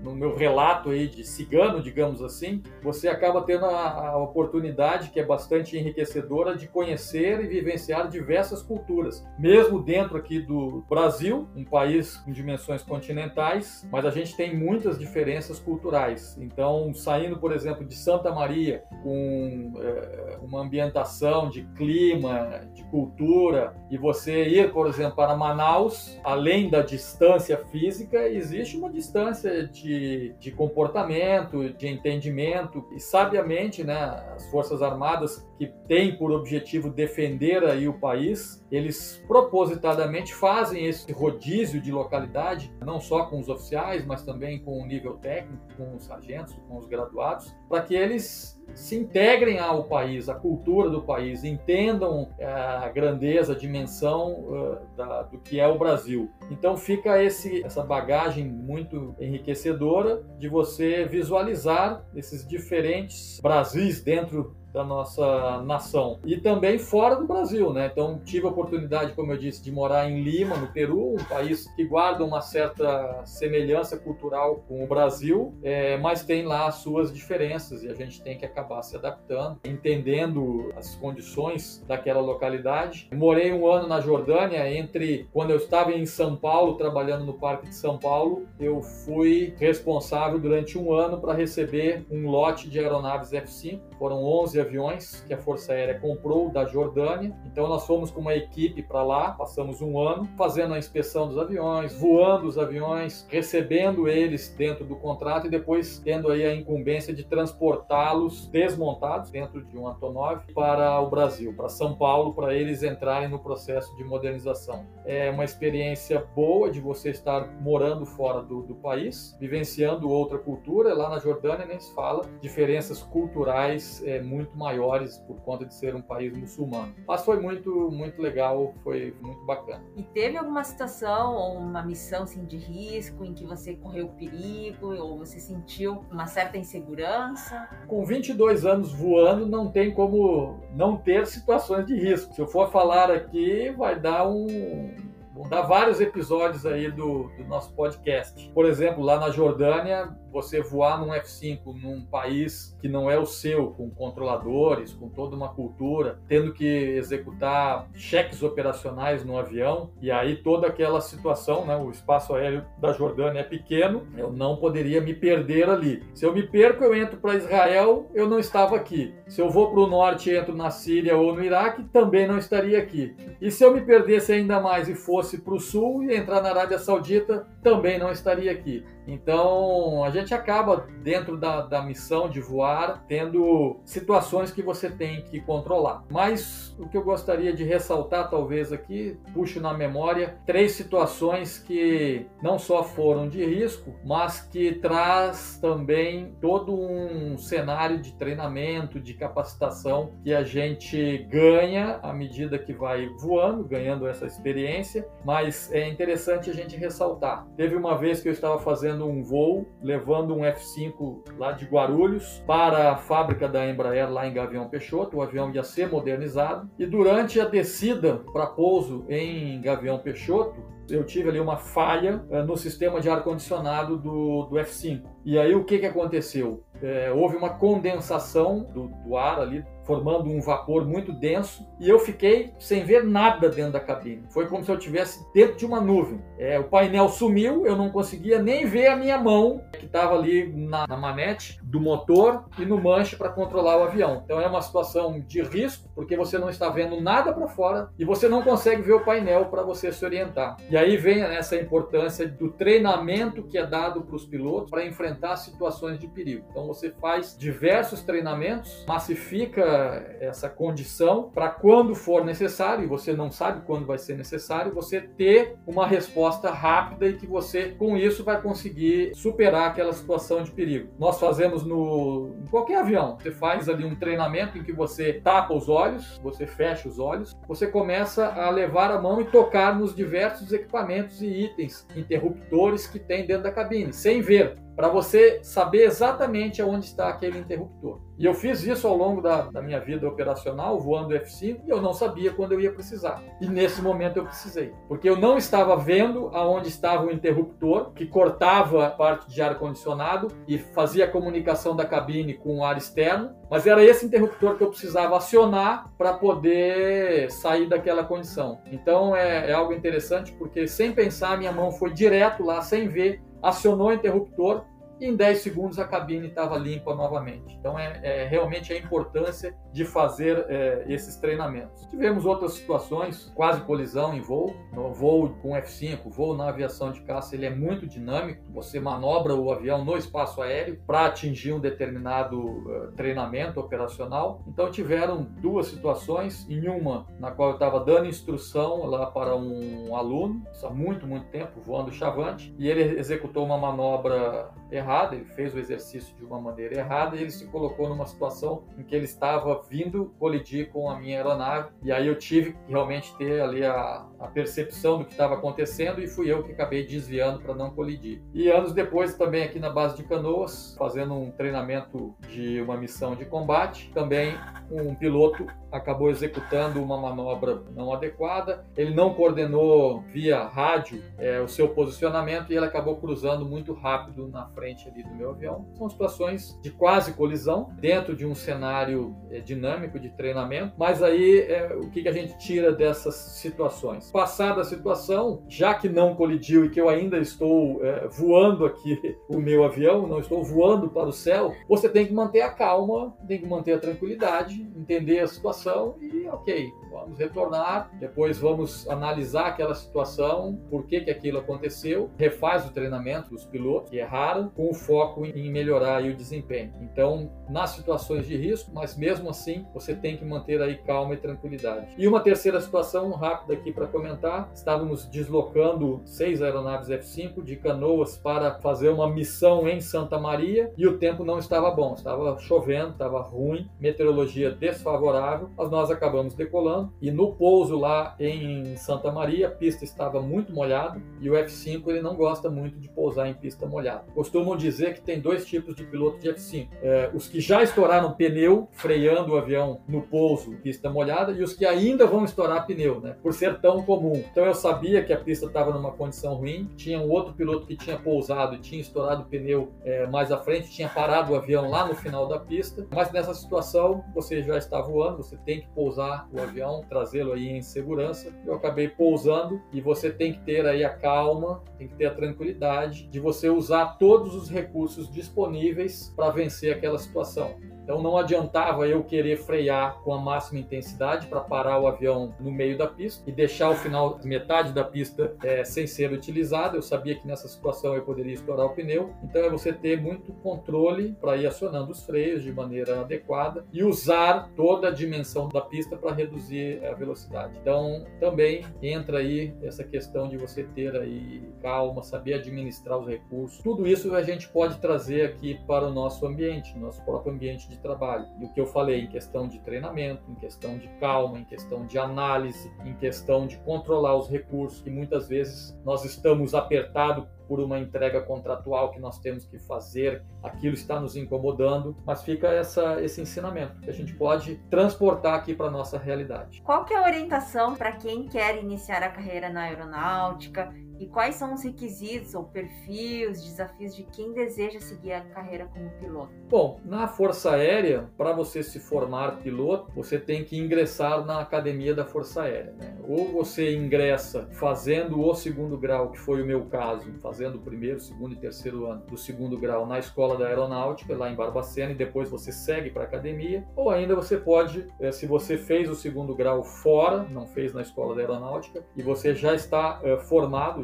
no 0.05 0.15
meu 0.15 0.37
relato 0.37 0.91
aí 0.91 1.09
de 1.09 1.25
cigano, 1.25 1.83
digamos 1.83 2.23
assim, 2.23 2.63
você 2.83 3.09
acaba 3.09 3.43
tendo 3.43 3.65
a, 3.65 4.11
a 4.11 4.19
oportunidade, 4.19 5.11
que 5.11 5.19
é 5.19 5.25
bastante 5.25 5.77
enriquecedora, 5.77 6.57
de 6.57 6.69
conhecer 6.69 7.43
e 7.43 7.49
vivenciar 7.49 8.09
diversas 8.09 8.63
culturas. 8.63 9.27
Mesmo 9.39 9.83
dentro 9.83 10.17
aqui 10.17 10.41
do 10.41 10.85
Brasil, 10.89 11.49
um 11.57 11.65
país 11.65 12.19
com 12.19 12.31
dimensões 12.31 12.83
continentais, 12.83 13.87
mas 13.91 14.05
a 14.05 14.11
gente 14.11 14.37
tem 14.37 14.55
muitas 14.55 14.99
diferenças 14.99 15.59
culturais. 15.59 16.37
Então, 16.39 16.93
saindo, 16.93 17.39
por 17.39 17.53
exemplo, 17.53 17.85
de 17.85 17.95
Santa 17.95 18.31
Maria, 18.31 18.85
com 19.03 19.73
é, 19.79 20.39
uma 20.43 20.61
ambientação 20.61 21.49
de 21.49 21.63
clima, 21.77 22.61
de 22.75 22.85
cultura, 22.85 23.75
e 23.91 23.97
você 23.97 24.45
ir, 24.45 24.73
por 24.73 24.87
exemplo, 24.87 25.17
para 25.17 25.37
Manaus, 25.37 26.19
além 26.23 26.69
da 26.69 26.83
distância 26.83 27.57
física, 27.71 28.29
existe 28.29 28.77
uma 28.77 28.91
distância 28.91 29.67
de, 29.67 29.94
de 30.39 30.51
comportamento, 30.51 31.73
de 31.75 31.89
entendimento, 31.89 32.85
e 32.95 33.01
sabiamente, 33.01 33.83
né, 33.83 33.95
as 34.35 34.47
Forças 34.51 34.83
Armadas 34.83 35.47
que 35.59 35.67
têm 35.87 36.17
por 36.17 36.33
objetivo 36.33 36.91
defender 36.91 37.65
aí 37.65 37.87
o 37.89 37.95
país, 37.95 38.65
eles 38.71 39.23
propositadamente 39.27 40.35
fazem 40.35 40.87
esse 40.87 41.11
rodízio 41.13 41.81
de 41.81 41.93
localidade, 41.93 42.73
não 42.85 43.01
só 43.01 43.27
com 43.27 43.39
os 43.39 43.49
oficiais, 43.49 44.05
mas 44.05 44.23
também 44.23 44.59
com 44.59 44.83
o 44.83 44.87
nível 44.87 45.15
técnico, 45.15 45.63
com 45.77 45.97
os 45.97 46.05
sargentos, 46.05 46.55
com 46.69 46.79
os 46.79 46.87
graduados, 46.87 47.55
para 47.69 47.83
que 47.83 47.95
eles 47.95 48.61
se 48.75 48.97
integrem 48.97 49.59
ao 49.59 49.85
país, 49.85 50.29
à 50.29 50.35
cultura 50.35 50.91
do 50.91 51.03
país, 51.03 51.45
entendam 51.45 52.29
eh, 52.39 52.47
a 52.47 52.89
grandeza, 52.89 53.53
a 53.53 53.57
dimensão 53.57 54.41
uh, 54.41 54.79
da, 54.97 55.23
do 55.23 55.39
que 55.39 55.61
é 55.61 55.67
o 55.69 55.79
Brasil. 55.79 56.31
Então 56.51 56.77
fica 56.77 57.23
esse, 57.23 57.65
essa 57.65 57.83
bagagem 57.83 58.47
muito 58.47 59.15
enriquecedora 59.21 60.23
de 60.39 60.49
você 60.49 61.05
visualizar 61.05 62.05
esses 62.15 62.47
diferentes 62.47 63.41
Brasis 63.41 64.03
dentro 64.03 64.57
da 64.75 64.83
nossa 64.83 65.63
nação. 65.63 66.19
E 66.25 66.37
também 66.37 66.79
fora 66.79 67.15
do 67.15 67.27
Brasil, 67.27 67.73
né? 67.73 67.89
Então 67.91 68.19
tive 68.25 68.47
a 68.47 68.51
oportunidade, 68.51 69.13
como 69.13 69.33
eu 69.33 69.39
disse, 69.39 69.63
de 69.63 69.71
morar 69.71 70.11
em 70.11 70.21
Lima, 70.21 70.57
no 70.57 70.67
Peru, 70.67 71.15
um 71.15 71.25
país 71.25 71.73
que 71.77 71.85
guarda 71.85 72.25
uma 72.25 72.41
certa 72.41 73.25
semelhança 73.25 73.97
cultural 73.97 74.65
com 74.67 74.83
o 74.83 74.87
Brasil, 74.89 75.55
é, 75.63 75.97
mas 75.99 76.25
tem 76.25 76.45
lá 76.45 76.67
as 76.67 76.77
suas 76.77 77.15
diferenças 77.15 77.85
e 77.85 77.89
a 77.89 77.95
gente 77.95 78.21
tem 78.21 78.37
que 78.37 78.45
acabar 78.45 78.83
se 78.83 78.97
adaptando, 78.97 79.61
entendendo 79.65 80.73
as 80.77 80.97
condições 80.97 81.85
daquela 81.87 82.21
localidade. 82.21 83.09
Morei 83.15 83.53
um 83.53 83.69
ano 83.69 83.87
na 83.87 84.01
Jordânia, 84.01 84.69
entre 84.69 85.29
quando 85.33 85.51
eu 85.51 85.59
estava 85.59 85.93
em 85.93 86.05
São 86.05 86.35
Paulo, 86.35 86.75
trabalhando 86.75 87.25
no 87.25 87.35
Parque 87.35 87.69
de 87.69 87.77
São 87.77 87.97
Paulo, 87.97 88.49
eu 88.59 88.83
fui 88.83 89.55
responsável 89.59 90.41
durante 90.41 90.77
um 90.77 90.93
ano 90.93 91.21
para 91.21 91.33
receber 91.33 92.05
um 92.11 92.29
lote 92.29 92.69
de 92.69 92.81
aeronaves 92.81 93.33
F-5, 93.33 93.81
foram 93.99 94.25
11 94.25 94.64
aviões 94.65 95.25
que 95.27 95.35
a 95.35 95.39
Força 95.39 95.73
Aérea 95.73 95.99
comprou 95.99 96.51
da 96.51 96.65
Jordânia. 96.65 97.35
Então 97.45 97.69
nós 97.69 97.87
fomos 97.87 98.11
com 98.11 98.21
uma 98.21 98.35
equipe 98.35 98.83
para 98.83 99.03
lá, 99.03 99.33
passamos 99.33 99.81
um 99.81 99.99
ano 99.99 100.29
fazendo 100.37 100.75
a 100.75 100.79
inspeção 100.79 101.29
dos 101.29 101.39
aviões, 101.39 101.95
voando 101.95 102.47
os 102.47 102.59
aviões, 102.59 103.27
recebendo 103.31 104.09
eles 104.09 104.49
dentro 104.57 104.85
do 104.85 104.97
contrato 104.97 105.47
e 105.47 105.51
depois 105.51 105.99
tendo 105.99 106.31
aí 106.31 106.45
a 106.45 106.55
incumbência 106.55 107.15
de 107.15 107.25
transportá-los 107.25 108.47
desmontados 108.49 109.31
dentro 109.31 109.65
de 109.65 109.77
um 109.77 109.87
Antonov 109.87 110.43
para 110.55 111.01
o 111.01 111.09
Brasil, 111.09 111.55
para 111.55 111.69
São 111.69 111.95
Paulo, 111.95 112.35
para 112.35 112.55
eles 112.55 112.83
entrarem 112.83 113.29
no 113.29 113.39
processo 113.39 113.95
de 113.97 114.05
modernização. 114.05 114.87
É 115.05 115.31
uma 115.31 115.45
experiência 115.45 116.25
boa 116.35 116.71
de 116.71 116.81
você 116.81 117.11
estar 117.11 117.47
morando 117.61 118.07
fora 118.07 118.43
do, 118.43 118.63
do 118.63 118.75
país, 118.75 119.37
vivenciando 119.39 120.09
outra 120.09 120.39
cultura. 120.39 120.95
Lá 120.95 121.09
na 121.09 121.19
Jordânia 121.19 121.67
nem 121.67 121.79
se 121.79 121.95
fala, 121.95 122.23
diferenças 122.41 123.03
culturais 123.03 124.03
é, 124.05 124.21
muito 124.21 124.54
muito 124.55 124.59
maiores 124.59 125.19
por 125.19 125.37
conta 125.41 125.67
de 125.67 125.75
ser 125.75 125.95
um 125.95 126.01
país 126.01 126.37
muçulmano. 126.37 126.95
Mas 127.07 127.25
foi 127.25 127.41
muito, 127.41 127.91
muito 127.91 128.23
legal, 128.23 128.73
foi 128.83 129.15
muito 129.21 129.45
bacana. 129.45 129.83
E 129.97 130.03
teve 130.03 130.37
alguma 130.37 130.65
situação 130.65 131.35
ou 131.35 131.59
uma 131.59 131.83
missão 131.83 132.23
assim, 132.23 132.45
de 132.45 132.57
risco 132.57 133.25
em 133.25 133.35
que 133.35 133.45
você 133.45 133.75
correu 133.75 134.09
perigo 134.09 134.95
ou 134.95 135.19
você 135.19 135.39
sentiu 135.39 136.05
uma 136.11 136.27
certa 136.27 136.57
insegurança? 136.57 137.69
Com 137.87 138.05
22 138.05 138.65
anos 138.65 138.93
voando, 138.93 139.47
não 139.47 139.71
tem 139.71 139.93
como 139.93 140.61
não 140.75 140.97
ter 140.97 141.27
situações 141.27 141.87
de 141.87 141.95
risco. 141.95 142.33
Se 142.33 142.41
eu 142.41 142.47
for 142.47 142.71
falar 142.71 143.11
aqui, 143.11 143.71
vai 143.71 143.99
dar 143.99 144.29
um, 144.29 144.95
Vão 145.35 145.49
dar 145.49 145.63
vários 145.63 146.01
episódios 146.01 146.65
aí 146.65 146.89
do, 146.93 147.25
do, 147.37 147.45
nosso 147.49 147.73
podcast. 147.75 148.49
Por 148.55 148.65
exemplo, 148.67 149.03
lá 149.03 149.19
na 149.19 149.31
Jordânia, 149.31 150.17
você 150.35 150.61
voar 150.61 150.99
num 150.99 151.13
F5 151.13 151.61
num 151.81 152.05
país 152.05 152.77
que 152.81 152.89
não 152.89 153.09
é 153.09 153.17
o 153.17 153.25
seu, 153.25 153.69
com 153.69 153.89
controladores, 153.89 154.93
com 154.93 155.09
toda 155.09 155.37
uma 155.37 155.49
cultura, 155.49 156.19
tendo 156.27 156.53
que 156.53 156.67
executar 156.67 157.89
cheques 157.95 158.43
operacionais 158.43 159.25
no 159.25 159.39
avião, 159.39 159.93
e 160.03 160.11
aí 160.11 160.37
toda 160.37 160.67
aquela 160.67 161.01
situação, 161.01 161.65
né, 161.65 161.77
o 161.77 161.89
espaço 161.91 162.35
aéreo 162.35 162.65
da 162.81 162.93
Jordânia 162.93 163.41
é 163.41 163.45
pequeno, 163.45 164.07
eu 164.17 164.33
não 164.33 164.57
poderia 164.57 165.01
me 165.01 165.15
perder 165.15 165.71
ali. 165.71 166.03
Se 166.15 166.27
eu 166.27 166.35
me 166.35 166.43
perco, 166.43 166.83
eu 166.83 166.95
entro 166.95 167.17
para 167.19 167.37
Israel, 167.37 168.11
eu 168.13 168.29
não 168.29 168.41
estava 168.41 168.75
aqui. 168.75 169.15
Se 169.29 169.41
eu 169.41 169.49
vou 169.49 169.71
para 169.71 169.81
o 169.81 169.87
norte 169.87 170.31
e 170.31 170.37
entro 170.37 170.55
na 170.55 170.71
Síria 170.71 171.17
ou 171.17 171.33
no 171.33 171.45
Iraque, 171.45 171.85
também 171.85 172.27
não 172.27 172.39
estaria 172.39 172.79
aqui. 172.79 173.15
E 173.41 173.53
se 173.53 173.65
eu 173.65 173.73
me 173.73 173.83
perdesse 173.83 174.33
ainda 174.33 174.61
mais 174.61 174.89
e 174.89 174.95
fosse 174.95 175.39
para 175.39 175.55
o 175.55 175.61
sul 175.61 176.03
e 176.03 176.17
entrar 176.17 176.43
na 176.43 176.49
Arábia 176.49 176.79
Saudita, 176.79 177.47
também 177.63 177.99
não 177.99 178.11
estaria 178.11 178.51
aqui. 178.51 178.85
Então, 179.07 180.03
a 180.03 180.11
gente 180.11 180.24
acaba, 180.33 180.87
dentro 181.03 181.37
da, 181.37 181.63
da 181.63 181.83
missão 181.83 182.29
de 182.29 182.41
voar, 182.41 183.05
tendo 183.09 183.81
situações 183.85 184.51
que 184.51 184.63
você 184.63 184.89
tem 184.89 185.23
que 185.23 185.41
controlar. 185.41 186.05
Mas 186.09 186.75
o 186.79 186.89
que 186.89 186.97
eu 186.97 187.03
gostaria 187.03 187.53
de 187.53 187.65
ressaltar, 187.65 188.31
talvez 188.31 188.73
aqui, 188.73 189.19
puxo 189.33 189.61
na 189.61 189.75
memória, 189.75 190.39
três 190.47 190.73
situações 190.73 191.59
que 191.59 192.27
não 192.43 192.59
só 192.59 192.83
foram 192.83 193.29
de 193.29 193.45
risco, 193.45 193.95
mas 194.05 194.41
que 194.41 194.75
traz 194.75 195.59
também 195.61 196.35
todo 196.41 196.73
um 196.75 197.37
cenário 197.37 198.01
de 198.01 198.13
treinamento, 198.15 199.01
de 199.01 199.15
capacitação 199.15 200.13
que 200.23 200.33
a 200.33 200.43
gente 200.43 201.19
ganha 201.31 201.99
à 202.03 202.13
medida 202.13 202.59
que 202.59 202.73
vai 202.73 203.09
voando, 203.21 203.65
ganhando 203.65 204.07
essa 204.07 204.27
experiência. 204.27 205.07
Mas 205.25 205.73
é 205.73 205.89
interessante 205.89 206.51
a 206.51 206.55
gente 206.55 206.77
ressaltar. 206.77 207.47
Teve 207.57 207.75
uma 207.75 207.97
vez 207.97 208.21
que 208.21 208.29
eu 208.29 208.33
estava 208.33 208.59
fazendo 208.59 209.07
um 209.07 209.23
voo, 209.23 209.67
levando 209.83 210.14
um 210.23 210.45
F-5 210.45 211.37
lá 211.39 211.53
de 211.53 211.65
Guarulhos 211.65 212.43
para 212.47 212.93
a 212.93 212.97
fábrica 212.97 213.49
da 213.49 213.69
Embraer 213.69 214.11
lá 214.11 214.27
em 214.27 214.33
Gavião 214.33 214.69
Peixoto. 214.69 215.17
O 215.17 215.23
avião 215.23 215.51
ia 215.53 215.63
ser 215.63 215.89
modernizado. 215.89 216.69
E 216.79 216.87
durante 216.87 217.41
a 217.41 217.45
descida 217.45 218.23
para 218.33 218.47
pouso 218.47 219.05
em 219.09 219.61
Gavião 219.61 219.99
Peixoto, 219.99 220.63
eu 220.89 221.05
tive 221.05 221.29
ali 221.31 221.41
uma 221.41 221.57
falha 221.57 222.25
uh, 222.29 222.43
no 222.45 222.57
sistema 222.57 223.01
de 223.01 223.09
ar-condicionado 223.09 223.97
do, 223.97 224.45
do 224.45 224.59
F-5. 224.59 225.03
E 225.25 225.39
aí 225.39 225.55
o 225.55 225.65
que, 225.65 225.79
que 225.79 225.87
aconteceu? 225.87 226.63
É, 226.85 227.11
houve 227.11 227.37
uma 227.37 227.51
condensação 227.51 228.61
do, 228.73 228.89
do 228.89 229.17
ar 229.17 229.41
ali 229.41 229.65
formando 229.85 230.31
um 230.31 230.41
vapor 230.41 230.85
muito 230.85 231.13
denso 231.13 231.67
e 231.79 231.89
eu 231.89 231.99
fiquei 231.99 232.53
sem 232.59 232.85
ver 232.85 233.05
nada 233.05 233.49
dentro 233.49 233.73
da 233.73 233.81
cabine. 233.81 234.25
Foi 234.31 234.47
como 234.47 234.65
se 234.65 234.71
eu 234.71 234.79
estivesse 234.79 235.25
dentro 235.33 235.57
de 235.57 235.67
uma 235.67 235.81
nuvem. 235.81 236.21
É, 236.39 236.59
o 236.59 236.65
painel 236.65 237.09
sumiu, 237.09 237.67
eu 237.67 237.77
não 237.77 237.91
conseguia 237.91 238.43
nem 238.43 238.67
ver 238.67 238.89
a 238.89 238.97
minha 238.97 239.19
mão 239.19 239.63
que 239.73 239.87
estava 239.87 240.15
ali 240.15 240.53
na, 240.55 240.87
na, 240.87 240.97
manete 240.97 241.61
do 241.63 241.81
motor 241.81 242.45
e 242.59 242.65
no 242.65 242.81
manche 242.81 243.17
para 243.17 243.29
controlar 243.29 243.77
o 243.77 243.85
avião. 243.85 244.23
Então 244.25 244.41
é 244.41 244.47
uma 244.47 244.63
situação 244.63 245.21
de 245.21 245.43
risco 245.43 245.89
porque 245.95 246.17
você 246.17 246.39
não 246.39 246.49
está 246.49 246.69
vendo 246.71 247.01
nada 247.01 247.33
para 247.33 247.47
fora 247.49 247.91
e 247.99 248.05
você 248.05 248.29
não 248.29 248.43
consegue 248.43 248.83
ver 248.83 248.95
o 248.95 249.05
painel 249.05 249.47
para 249.47 249.63
você 249.63 249.93
se 249.93 250.05
orientar. 250.05 250.57
E 250.71 250.77
aí 250.77 250.97
vem 250.97 251.23
essa 251.23 251.57
importância 251.57 252.27
do 252.27 252.51
treinamento 252.51 253.43
que 253.43 253.59
é 253.59 253.67
dado 253.67 254.03
para 254.03 254.17
os 254.17 254.25
pilotos 254.25 254.71
para 254.71 254.87
enfrentar 254.87 255.37
situações 255.37 255.99
de 255.99 256.07
perigo. 256.09 256.47
Então 256.51 256.67
você 256.75 256.91
faz 256.91 257.37
diversos 257.39 258.03
treinamentos, 258.03 258.85
massifica 258.87 260.17
essa 260.21 260.49
condição 260.49 261.31
para 261.31 261.49
quando 261.49 261.95
for 261.95 262.25
necessário, 262.25 262.85
e 262.85 262.87
você 262.87 263.13
não 263.13 263.31
sabe 263.31 263.65
quando 263.65 263.87
vai 263.87 263.99
ser 263.99 264.17
necessário, 264.17 264.75
você 264.75 265.01
ter 265.01 265.57
uma 265.67 265.87
resposta 265.87 266.51
rápida 266.51 267.07
e 267.07 267.17
que 267.17 267.27
você, 267.27 267.71
com 267.71 267.97
isso, 267.97 268.25
vai 268.25 268.41
conseguir 268.41 269.13
superar 269.15 269.71
aquela 269.71 269.93
situação 269.93 270.43
de 270.43 270.51
perigo. 270.51 270.93
Nós 270.99 271.19
fazemos 271.21 271.65
no 271.65 272.35
em 272.43 272.47
qualquer 272.47 272.79
avião, 272.79 273.17
você 273.19 273.31
faz 273.31 273.69
ali 273.69 273.85
um 273.85 273.95
treinamento 273.95 274.59
em 274.59 274.63
que 274.63 274.73
você 274.73 275.15
tapa 275.15 275.55
os 275.55 275.69
olhos, 275.69 276.19
você 276.23 276.47
fecha 276.47 276.89
os 276.89 276.99
olhos, 276.99 277.37
você 277.47 277.67
começa 277.67 278.27
a 278.27 278.51
levar 278.51 278.91
a 278.91 279.01
mão 279.01 279.21
e 279.21 279.25
tocar 279.25 279.79
nos 279.79 279.95
diversos 279.95 280.53
equipamentos 280.53 281.23
e 281.23 281.27
itens 281.27 281.87
interruptores 281.95 282.87
que 282.87 282.99
tem 282.99 283.27
dentro 283.27 283.45
da 283.45 283.53
cabine, 283.53 283.93
sem 283.93 284.21
ver, 284.21 284.57
para 284.77 284.89
você 284.89 285.41
saber 285.43 285.85
exatamente 285.85 286.63
onde 286.63 286.87
está 286.87 287.09
aquele 287.09 287.39
interruptor. 287.39 288.01
E 288.17 288.25
eu 288.25 288.33
fiz 288.33 288.63
isso 288.63 288.87
ao 288.87 288.97
longo 288.97 289.21
da, 289.21 289.43
da 289.43 289.61
minha 289.61 289.81
vida 289.81 290.09
operacional, 290.09 290.79
voando 290.79 291.15
F5, 291.15 291.63
e 291.67 291.71
eu 291.71 291.83
não 291.83 291.93
sabia 291.93 292.33
quando 292.33 292.53
eu 292.53 292.61
ia 292.61 292.73
precisar. 292.73 293.21
E 293.41 293.47
nesse 293.47 293.83
momento 293.83 294.19
eu 294.19 294.25
precisei, 294.25 294.73
porque 294.89 295.09
eu 295.09 295.17
não 295.17 295.37
estava 295.37 295.77
vendo 295.77 296.31
aonde 296.33 296.69
estava 296.69 297.07
o 297.07 297.11
interruptor 297.11 297.93
que 297.93 298.07
cortava 298.07 298.87
a 298.87 298.91
parte 298.91 299.29
de 299.29 299.43
ar 299.43 299.59
condicionado 299.59 300.29
e 300.47 300.59
fazia 300.59 301.07
a 301.07 301.11
comunicação 301.11 301.75
da 301.75 301.85
cabine 301.85 302.35
com 302.35 302.59
o 302.59 302.65
ar 302.65 302.77
externo, 302.77 303.35
mas 303.51 303.67
era 303.67 303.85
esse 303.85 304.07
interruptor 304.07 304.57
que 304.57 304.63
eu 304.63 304.71
precisava 304.71 305.17
acionar 305.17 305.93
para 305.99 306.13
poder 306.13 307.31
sair 307.31 307.69
daquela 307.69 308.05
condição. 308.05 308.61
Então 308.71 309.15
é, 309.15 309.51
é 309.51 309.53
algo 309.53 309.73
interessante 309.73 310.33
porque 310.33 310.69
sem 310.69 310.93
pensar 310.93 311.37
minha 311.37 311.53
mão 311.53 311.73
foi 311.73 311.93
direto 311.93 312.45
lá 312.45 312.63
sem 312.63 312.89
ver, 312.89 313.21
acionou 313.45 313.89
o 313.89 313.93
interruptor 313.93 314.65
em 315.01 315.17
10 315.17 315.39
segundos 315.39 315.79
a 315.79 315.87
cabine 315.87 316.29
estava 316.29 316.57
limpa 316.57 316.95
novamente. 316.95 317.57
Então 317.59 317.79
é, 317.79 318.01
é, 318.03 318.29
realmente 318.29 318.73
a 318.73 318.79
importância 318.79 319.57
de 319.73 319.85
fazer 319.85 320.47
é, 320.49 320.85
esses 320.89 321.17
treinamentos. 321.17 321.87
Tivemos 321.87 322.25
outras 322.25 322.55
situações, 322.55 323.33
quase 323.35 323.61
colisão 323.63 324.15
em 324.15 324.21
voo, 324.21 324.55
no 324.73 324.93
voo 324.93 325.31
com 325.43 325.51
F5, 325.51 326.11
voo 326.11 326.37
na 326.37 326.49
aviação 326.49 326.93
de 326.93 327.01
caça, 327.03 327.35
ele 327.35 327.47
é 327.47 327.51
muito 327.51 327.87
dinâmico, 327.87 328.43
você 328.53 328.79
manobra 328.79 329.35
o 329.35 329.51
avião 329.51 329.85
no 329.85 329.97
espaço 329.97 330.41
aéreo 330.41 330.81
para 330.87 331.07
atingir 331.07 331.53
um 331.53 331.61
determinado 331.61 332.41
uh, 332.41 332.93
treinamento 332.97 333.59
operacional. 333.59 334.43
Então 334.47 334.71
tiveram 334.71 335.23
duas 335.23 335.67
situações, 335.67 336.49
em 336.49 336.69
uma 336.69 337.07
na 337.19 337.31
qual 337.31 337.51
eu 337.51 337.55
estava 337.55 337.81
dando 337.81 338.07
instrução 338.07 338.87
lá 338.87 339.07
para 339.07 339.37
um 339.37 339.97
aluno, 339.97 340.43
há 340.63 340.71
muito, 340.71 341.07
muito 341.07 341.27
tempo, 341.27 341.61
voando 341.61 341.93
chavante, 341.93 342.55
e 342.59 342.69
ele 342.69 342.99
executou 342.99 343.45
uma 343.45 343.59
manobra 343.59 344.51
errada, 344.77 345.15
ele 345.15 345.25
fez 345.25 345.55
o 345.55 345.59
exercício 345.59 346.15
de 346.17 346.25
uma 346.25 346.41
maneira 346.41 346.77
errada 346.77 347.17
e 347.17 347.21
ele 347.21 347.31
se 347.31 347.47
colocou 347.47 347.89
numa 347.89 348.07
situação 348.07 348.65
em 348.79 348.83
que 348.83 348.95
ele 348.95 349.05
estava 349.05 349.63
vindo 349.69 350.15
colidir 350.19 350.71
com 350.71 350.91
a 350.91 350.99
minha 350.99 351.17
aeronave. 351.17 351.71
E 351.83 351.93
aí 351.93 352.07
eu 352.07 352.19
tive 352.19 352.53
que 352.53 352.59
realmente 352.69 353.17
ter 353.17 353.41
ali 353.41 353.65
a, 353.65 354.07
a 354.25 354.29
percepção 354.29 354.99
do 354.99 355.05
que 355.05 355.13
estava 355.13 355.35
acontecendo 355.35 356.01
e 356.01 356.09
fui 356.09 356.33
eu 356.33 356.43
que 356.43 356.53
acabei 356.53 356.87
desviando 356.87 357.41
para 357.41 357.55
não 357.55 357.71
colidir. 357.71 358.23
E 358.33 358.51
anos 358.51 358.73
depois, 358.73 359.15
também 359.15 359.45
aqui 359.45 359.59
na 359.59 359.69
base 359.69 359.97
de 359.97 360.05
Canoas, 360.05 360.75
fazendo 360.79 361.15
um 361.15 361.31
treinamento 361.31 362.15
de 362.29 362.61
uma 362.63 362.77
missão 362.77 363.15
de 363.15 363.27
combate, 363.27 363.91
também 363.93 364.35
um 364.71 364.95
piloto 364.95 365.47
acabou 365.71 366.09
executando 366.09 366.81
uma 366.81 366.97
manobra 366.97 367.63
não 367.75 367.93
adequada, 367.93 368.65
ele 368.77 368.95
não 368.95 369.13
coordenou 369.13 370.01
via 370.03 370.45
rádio 370.45 371.03
é, 371.19 371.41
o 371.41 371.49
seu 371.49 371.69
posicionamento 371.69 372.53
e 372.53 372.57
ele 372.57 372.65
acabou 372.65 372.97
cruzando 372.97 373.45
muito 373.45 373.73
rápido 373.73 374.29
na 374.29 374.47
frente 374.47 374.89
ali 374.89 375.03
do 375.03 375.15
meu 375.15 375.31
avião. 375.31 375.67
São 375.75 375.91
situações 375.91 376.59
de 376.63 376.71
quase 376.71 377.13
colisão 377.15 377.73
dentro 377.79 378.15
de 378.15 378.25
um 378.25 378.35
cenário 378.35 379.17
é, 379.31 379.41
dinâmico 379.41 379.99
de 379.99 380.11
treinamento, 380.11 380.75
mas 380.79 381.03
aí 381.03 381.41
é, 381.41 381.75
o 381.75 381.91
que, 381.91 382.03
que 382.03 382.09
a 382.09 382.13
gente 382.13 382.39
tira 382.39 382.73
dessas 382.73 383.15
situações? 383.15 384.11
Passada 384.15 384.61
a 384.61 384.65
situação, 384.65 385.43
já 385.49 385.75
que 385.75 385.89
não 385.89 386.15
colidiu 386.15 386.65
e 386.65 386.71
que 386.71 386.81
eu 386.81 386.89
ainda 386.89 387.19
estou 387.19 387.85
é, 387.85 388.07
voando 388.07 388.65
aqui 388.65 388.97
o 389.29 389.39
meu 389.39 389.65
avião, 389.65 390.07
não 390.07 390.21
estou 390.21 390.45
voando 390.45 390.89
para 390.89 391.09
o 391.09 391.13
céu, 391.13 391.53
você 391.69 391.89
tem 391.89 392.07
que 392.07 392.13
manter 392.13 392.43
a 392.43 392.51
calma, 392.51 393.13
tem 393.27 393.41
que 393.41 393.47
manter 393.47 393.73
a 393.73 393.79
tranquilidade, 393.81 394.71
entender 394.77 395.19
a 395.19 395.27
situação 395.27 395.97
e 396.01 396.29
ok, 396.29 396.71
vamos 396.93 397.19
retornar, 397.19 397.91
depois 397.99 398.39
vamos 398.39 398.89
analisar 398.89 399.47
aquela 399.47 399.75
situação, 399.75 400.61
por 400.71 400.87
que, 400.87 401.01
que 401.01 401.11
aquilo 401.11 401.39
aconteceu, 401.39 402.09
refaz 402.17 402.65
o 402.65 402.73
treinamento 402.73 403.31
dos 403.31 403.45
pilotos 403.45 403.91
que 403.91 403.97
erraram, 403.97 404.49
com 404.51 404.71
o 404.71 404.75
foco 404.75 405.27
em 405.27 405.51
melhorar 405.51 406.05
o 406.05 406.15
desempenho. 406.15 406.73
Então, 406.81 407.33
nas 407.51 407.71
situações 407.71 408.29
de 408.29 408.37
risco, 408.37 408.71
mas 408.73 408.97
mesmo 408.97 409.29
assim, 409.29 409.67
você 409.75 409.93
tem 409.93 410.17
que 410.17 410.25
manter 410.25 410.63
aí 410.63 410.77
calma 410.79 411.15
e 411.15 411.17
tranquilidade. 411.17 411.95
E 411.99 412.07
uma 412.07 412.21
terceira 412.21 412.61
situação 412.61 413.11
rápida 413.11 413.55
aqui 413.55 413.73
para 413.73 413.89
comentar, 414.05 414.51
estávamos 414.55 415.07
deslocando 415.07 416.03
seis 416.05 416.43
aeronaves 416.43 416.91
F-5 416.91 417.43
de 417.43 417.57
Canoas 417.57 418.19
para 418.19 418.61
fazer 418.61 418.91
uma 418.91 419.09
missão 419.09 419.67
em 419.67 419.81
Santa 419.81 420.19
Maria 420.19 420.71
e 420.77 420.87
o 420.87 420.99
tempo 420.99 421.25
não 421.25 421.39
estava 421.39 421.71
bom, 421.71 421.95
estava 421.95 422.39
chovendo, 422.39 422.91
estava 422.91 423.23
ruim, 423.23 423.67
meteorologia 423.81 424.51
desfavorável, 424.51 425.49
mas 425.57 425.71
nós 425.71 425.91
acabamos 425.91 426.35
decolando 426.35 426.93
e 427.01 427.11
no 427.11 427.35
pouso 427.35 427.79
lá 427.79 428.15
em 428.21 428.77
Santa 428.77 429.11
Maria, 429.11 429.49
a 429.49 429.51
pista 429.51 429.85
estava 429.85 430.21
muito 430.21 430.53
molhada 430.53 431.01
e 431.19 431.31
o 431.31 431.33
F5 431.33 431.89
ele 431.89 432.03
não 432.03 432.15
gosta 432.15 432.51
muito 432.51 432.79
de 432.79 432.91
pousar 432.91 433.27
em 433.27 433.35
pista 433.35 433.65
molhada. 433.65 434.05
Costumam 434.15 434.55
dizer 434.55 434.93
que 434.93 435.01
tem 435.01 435.19
dois 435.19 435.47
tipos 435.47 435.75
de 435.75 435.85
piloto 435.85 436.19
de 436.19 436.29
F5: 436.29 436.69
é, 436.83 437.11
os 437.15 437.27
que 437.27 437.41
já 437.41 437.63
estouraram 437.63 438.13
pneu 438.13 438.69
freando 438.73 439.33
o 439.33 439.39
avião 439.39 439.81
no 439.89 440.03
pouso, 440.03 440.53
pista 440.63 440.91
molhada, 440.91 441.33
e 441.33 441.43
os 441.43 441.55
que 441.55 441.65
ainda 441.65 442.07
vão 442.07 442.25
estourar 442.25 442.67
pneu, 442.67 443.01
né? 443.01 443.17
Por 443.23 443.33
ser 443.33 443.59
tão 443.61 443.83
comum. 443.85 444.25
Então 444.31 444.45
eu 444.45 444.55
sabia 444.55 445.05
que 445.05 445.13
a 445.13 445.21
pista 445.21 445.47
estava 445.47 445.73
numa 445.73 445.93
condição 445.93 446.35
ruim. 446.35 446.69
Tinha 446.77 446.99
um 446.99 447.11
outro 447.11 447.35
piloto 447.35 447.67
que 447.67 447.77
tinha 447.77 447.99
pousado 447.99 448.55
tinha 448.59 448.81
estourado 448.81 449.23
o 449.23 449.25
pneu 449.27 449.73
é, 449.85 450.07
mais 450.07 450.33
à 450.33 450.39
frente, 450.39 450.71
tinha 450.71 450.89
parado 450.89 451.33
o 451.33 451.37
avião 451.37 451.69
lá 451.69 451.87
no 451.87 451.95
final 451.95 452.27
da 452.27 452.39
pista. 452.39 452.87
Mas 452.91 453.13
nessa 453.13 453.35
situação 453.35 454.05
você 454.15 454.43
já 454.43 454.57
está 454.57 454.81
voando, 454.81 455.19
você 455.19 455.37
tem 455.37 455.61
que 455.61 455.69
pousar 455.69 456.29
o 456.33 456.41
avião 456.41 456.85
trazê-lo 456.89 457.33
aí 457.33 457.49
em 457.49 457.63
segurança. 457.63 458.33
Eu 458.45 458.55
acabei 458.55 458.89
pousando 458.89 459.61
e 459.73 459.81
você 459.81 460.11
tem 460.11 460.33
que 460.33 460.41
ter 460.41 460.67
aí 460.67 460.85
a 460.85 460.91
calma, 460.91 461.63
tem 461.79 461.89
que 461.89 461.95
ter 461.95 462.07
a 462.07 462.15
tranquilidade 462.15 463.07
de 463.07 463.21
você 463.21 463.49
usar 463.49 463.99
todos 463.99 464.35
os 464.35 464.49
recursos 464.49 465.11
disponíveis 465.11 466.13
para 466.17 466.31
vencer 466.31 466.75
aquela 466.75 466.99
situação. 466.99 467.55
Então 467.85 468.01
não 468.01 468.17
adiantava 468.17 468.89
eu 468.89 469.05
querer 469.05 469.37
frear 469.37 470.01
com 470.03 470.15
a 470.15 470.19
máxima 470.19 470.59
intensidade 470.59 471.27
para 471.27 471.41
parar 471.41 471.79
o 471.79 471.87
avião 471.87 472.35
no 472.41 472.51
meio 472.51 472.79
da 472.79 472.87
pista 472.87 473.29
e 473.29 473.33
deixar 473.33 473.69
o 473.69 473.75
final, 473.75 474.19
metade 474.25 474.73
da 474.73 474.83
pista 474.83 475.37
é, 475.43 475.63
sem 475.65 475.87
ser 475.87 476.11
utilizada. 476.11 476.79
Eu 476.79 476.83
sabia 476.83 477.15
que 477.15 477.27
nessa 477.27 477.47
situação 477.47 477.95
eu 477.95 478.03
poderia 478.03 478.33
estourar 478.33 478.67
o 478.67 478.71
pneu. 478.71 479.13
Então 479.23 479.43
é 479.43 479.51
você 479.51 479.71
ter 479.71 480.01
muito 480.01 480.33
controle 480.35 481.15
para 481.21 481.37
ir 481.37 481.47
acionando 481.47 481.93
os 481.93 482.05
freios 482.05 482.43
de 482.43 482.51
maneira 482.51 483.03
adequada 483.03 483.67
e 483.71 483.85
usar 483.85 484.51
toda 484.57 484.89
a 484.89 484.91
dimensão 484.91 485.49
da 485.51 485.61
pista 485.61 485.95
para 485.95 486.15
reduzir 486.15 486.83
a 486.87 486.95
velocidade. 486.95 487.53
Então 487.61 488.07
também 488.19 488.65
entra 488.83 489.19
aí 489.19 489.55
essa 489.63 489.85
questão 489.85 490.27
de 490.27 490.39
você 490.39 490.65
ter 490.65 490.97
aí 490.97 491.43
calma, 491.61 492.03
saber 492.03 492.35
administrar 492.35 492.99
os 492.99 493.07
recursos. 493.07 493.63
Tudo 493.63 493.87
isso 493.87 494.15
a 494.15 494.23
gente 494.23 494.49
pode 494.49 494.79
trazer 494.79 495.27
aqui 495.27 495.61
para 495.67 495.87
o 495.87 495.93
nosso 495.93 496.27
ambiente, 496.27 496.79
nosso 496.79 497.03
próprio 497.05 497.35
ambiente 497.35 497.69
de 497.69 497.74
de 497.75 497.81
trabalho. 497.81 498.27
E 498.41 498.45
o 498.45 498.53
que 498.53 498.61
eu 498.61 498.67
falei 498.67 499.03
em 499.03 499.09
questão 499.09 499.49
de 499.49 499.59
treinamento, 499.61 500.23
em 500.31 500.35
questão 500.35 500.79
de 500.79 500.89
calma, 501.01 501.39
em 501.39 501.45
questão 501.45 501.87
de 501.87 501.99
análise, 501.99 502.73
em 502.85 502.95
questão 502.95 503.47
de 503.47 503.57
controlar 503.59 504.17
os 504.17 504.29
recursos, 504.29 504.81
que 504.81 504.91
muitas 504.91 505.29
vezes 505.29 505.77
nós 505.85 506.05
estamos 506.05 506.55
apertados 506.55 507.27
por 507.47 507.61
uma 507.61 507.79
entrega 507.79 508.23
contratual 508.23 508.91
que 508.91 508.99
nós 508.99 509.19
temos 509.19 509.45
que 509.45 509.59
fazer, 509.59 510.25
aquilo 510.43 510.75
está 510.75 510.99
nos 510.99 511.15
incomodando, 511.15 511.97
mas 512.07 512.23
fica 512.23 512.49
essa, 512.49 513.03
esse 513.03 513.21
ensinamento 513.21 513.81
que 513.81 513.91
a 513.91 513.93
gente 513.93 514.15
pode 514.15 514.57
transportar 514.71 515.35
aqui 515.35 515.55
para 515.55 515.71
nossa 515.71 515.99
realidade. 515.99 516.63
Qual 516.63 516.85
que 516.85 516.95
é 516.95 516.97
a 516.97 517.03
orientação 517.03 517.75
para 517.75 517.93
quem 517.93 518.29
quer 518.29 518.59
iniciar 518.63 519.03
a 519.03 519.11
carreira 519.11 519.51
na 519.51 519.63
aeronáutica 519.63 520.73
e 520.99 521.07
quais 521.07 521.35
são 521.35 521.55
os 521.55 521.63
requisitos 521.63 522.35
ou 522.35 522.45
perfis, 522.45 523.43
desafios 523.43 523.95
de 523.95 524.05
quem 524.05 524.33
deseja 524.33 524.81
seguir 524.81 525.13
a 525.13 525.21
carreira 525.23 525.67
como 525.67 525.91
piloto? 526.01 526.33
Bom, 526.49 526.81
na 526.85 527.09
Força 527.09 527.53
Aérea, 527.53 528.09
para 528.17 528.33
você 528.33 528.63
se 528.63 528.79
formar 528.79 529.39
piloto, 529.39 529.91
você 529.95 530.19
tem 530.19 530.45
que 530.45 530.59
ingressar 530.59 531.25
na 531.25 531.41
academia 531.41 531.95
da 531.95 532.05
Força 532.05 532.43
Aérea. 532.43 532.73
Né? 532.79 532.97
Ou 533.07 533.33
você 533.33 533.75
ingressa 533.75 534.49
fazendo 534.53 535.21
o 535.21 535.35
segundo 535.35 535.77
grau, 535.77 536.11
que 536.11 536.19
foi 536.19 536.43
o 536.43 536.47
meu 536.47 536.67
caso, 536.67 537.13
fazendo 537.21 537.57
o 537.57 537.61
primeiro, 537.61 538.01
segundo 538.01 538.35
e 538.35 538.37
terceiro 538.37 538.87
ano 538.87 539.05
do 539.07 539.19
segundo 539.19 539.59
grau 539.59 539.87
na 539.87 539.99
Escola 539.99 540.37
da 540.37 540.47
Aeronáutica, 540.47 541.17
lá 541.17 541.31
em 541.31 541.35
Barbacena, 541.35 541.93
e 541.93 541.95
depois 541.95 542.29
você 542.29 542.53
segue 542.53 542.91
para 542.91 543.03
a 543.03 543.07
academia. 543.07 543.67
Ou 543.75 543.91
ainda 543.91 544.15
você 544.15 544.37
pode, 544.37 544.87
eh, 545.01 545.13
se 545.13 545.27
você 545.27 545.57
fez 545.57 545.89
o 545.89 545.95
segundo 545.95 546.35
grau 546.35 546.63
fora, 546.63 547.25
não 547.25 547.47
fez 547.47 547.73
na 547.73 547.83
Escola 547.83 548.15
da 548.15 548.21
Aeronáutica, 548.21 548.85
e 548.97 549.03
você 549.03 549.35
já 549.35 549.55
está 549.55 550.01
eh, 550.03 550.19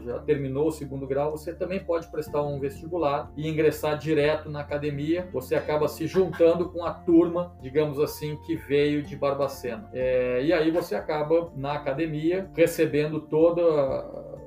já 0.00 0.18
terminou 0.20 0.68
o 0.68 0.72
segundo 0.72 1.06
grau, 1.06 1.32
você 1.32 1.54
também 1.54 1.80
pode 1.80 2.10
prestar 2.10 2.42
um 2.42 2.58
vestibular 2.58 3.30
e 3.36 3.48
ingressar 3.48 3.98
direto 3.98 4.50
na 4.50 4.60
academia. 4.60 5.28
Você 5.32 5.54
acaba 5.54 5.88
se 5.88 6.06
juntando 6.06 6.70
com 6.70 6.84
a 6.84 6.92
turma, 6.92 7.56
digamos 7.60 7.98
assim, 7.98 8.36
que 8.46 8.56
veio 8.56 9.02
de 9.02 9.16
Barbacena. 9.16 9.88
É, 9.92 10.42
e 10.42 10.52
aí 10.52 10.70
você 10.70 10.94
acaba 10.94 11.52
na 11.56 11.74
academia 11.74 12.50
recebendo 12.54 13.20
toda 13.20 13.62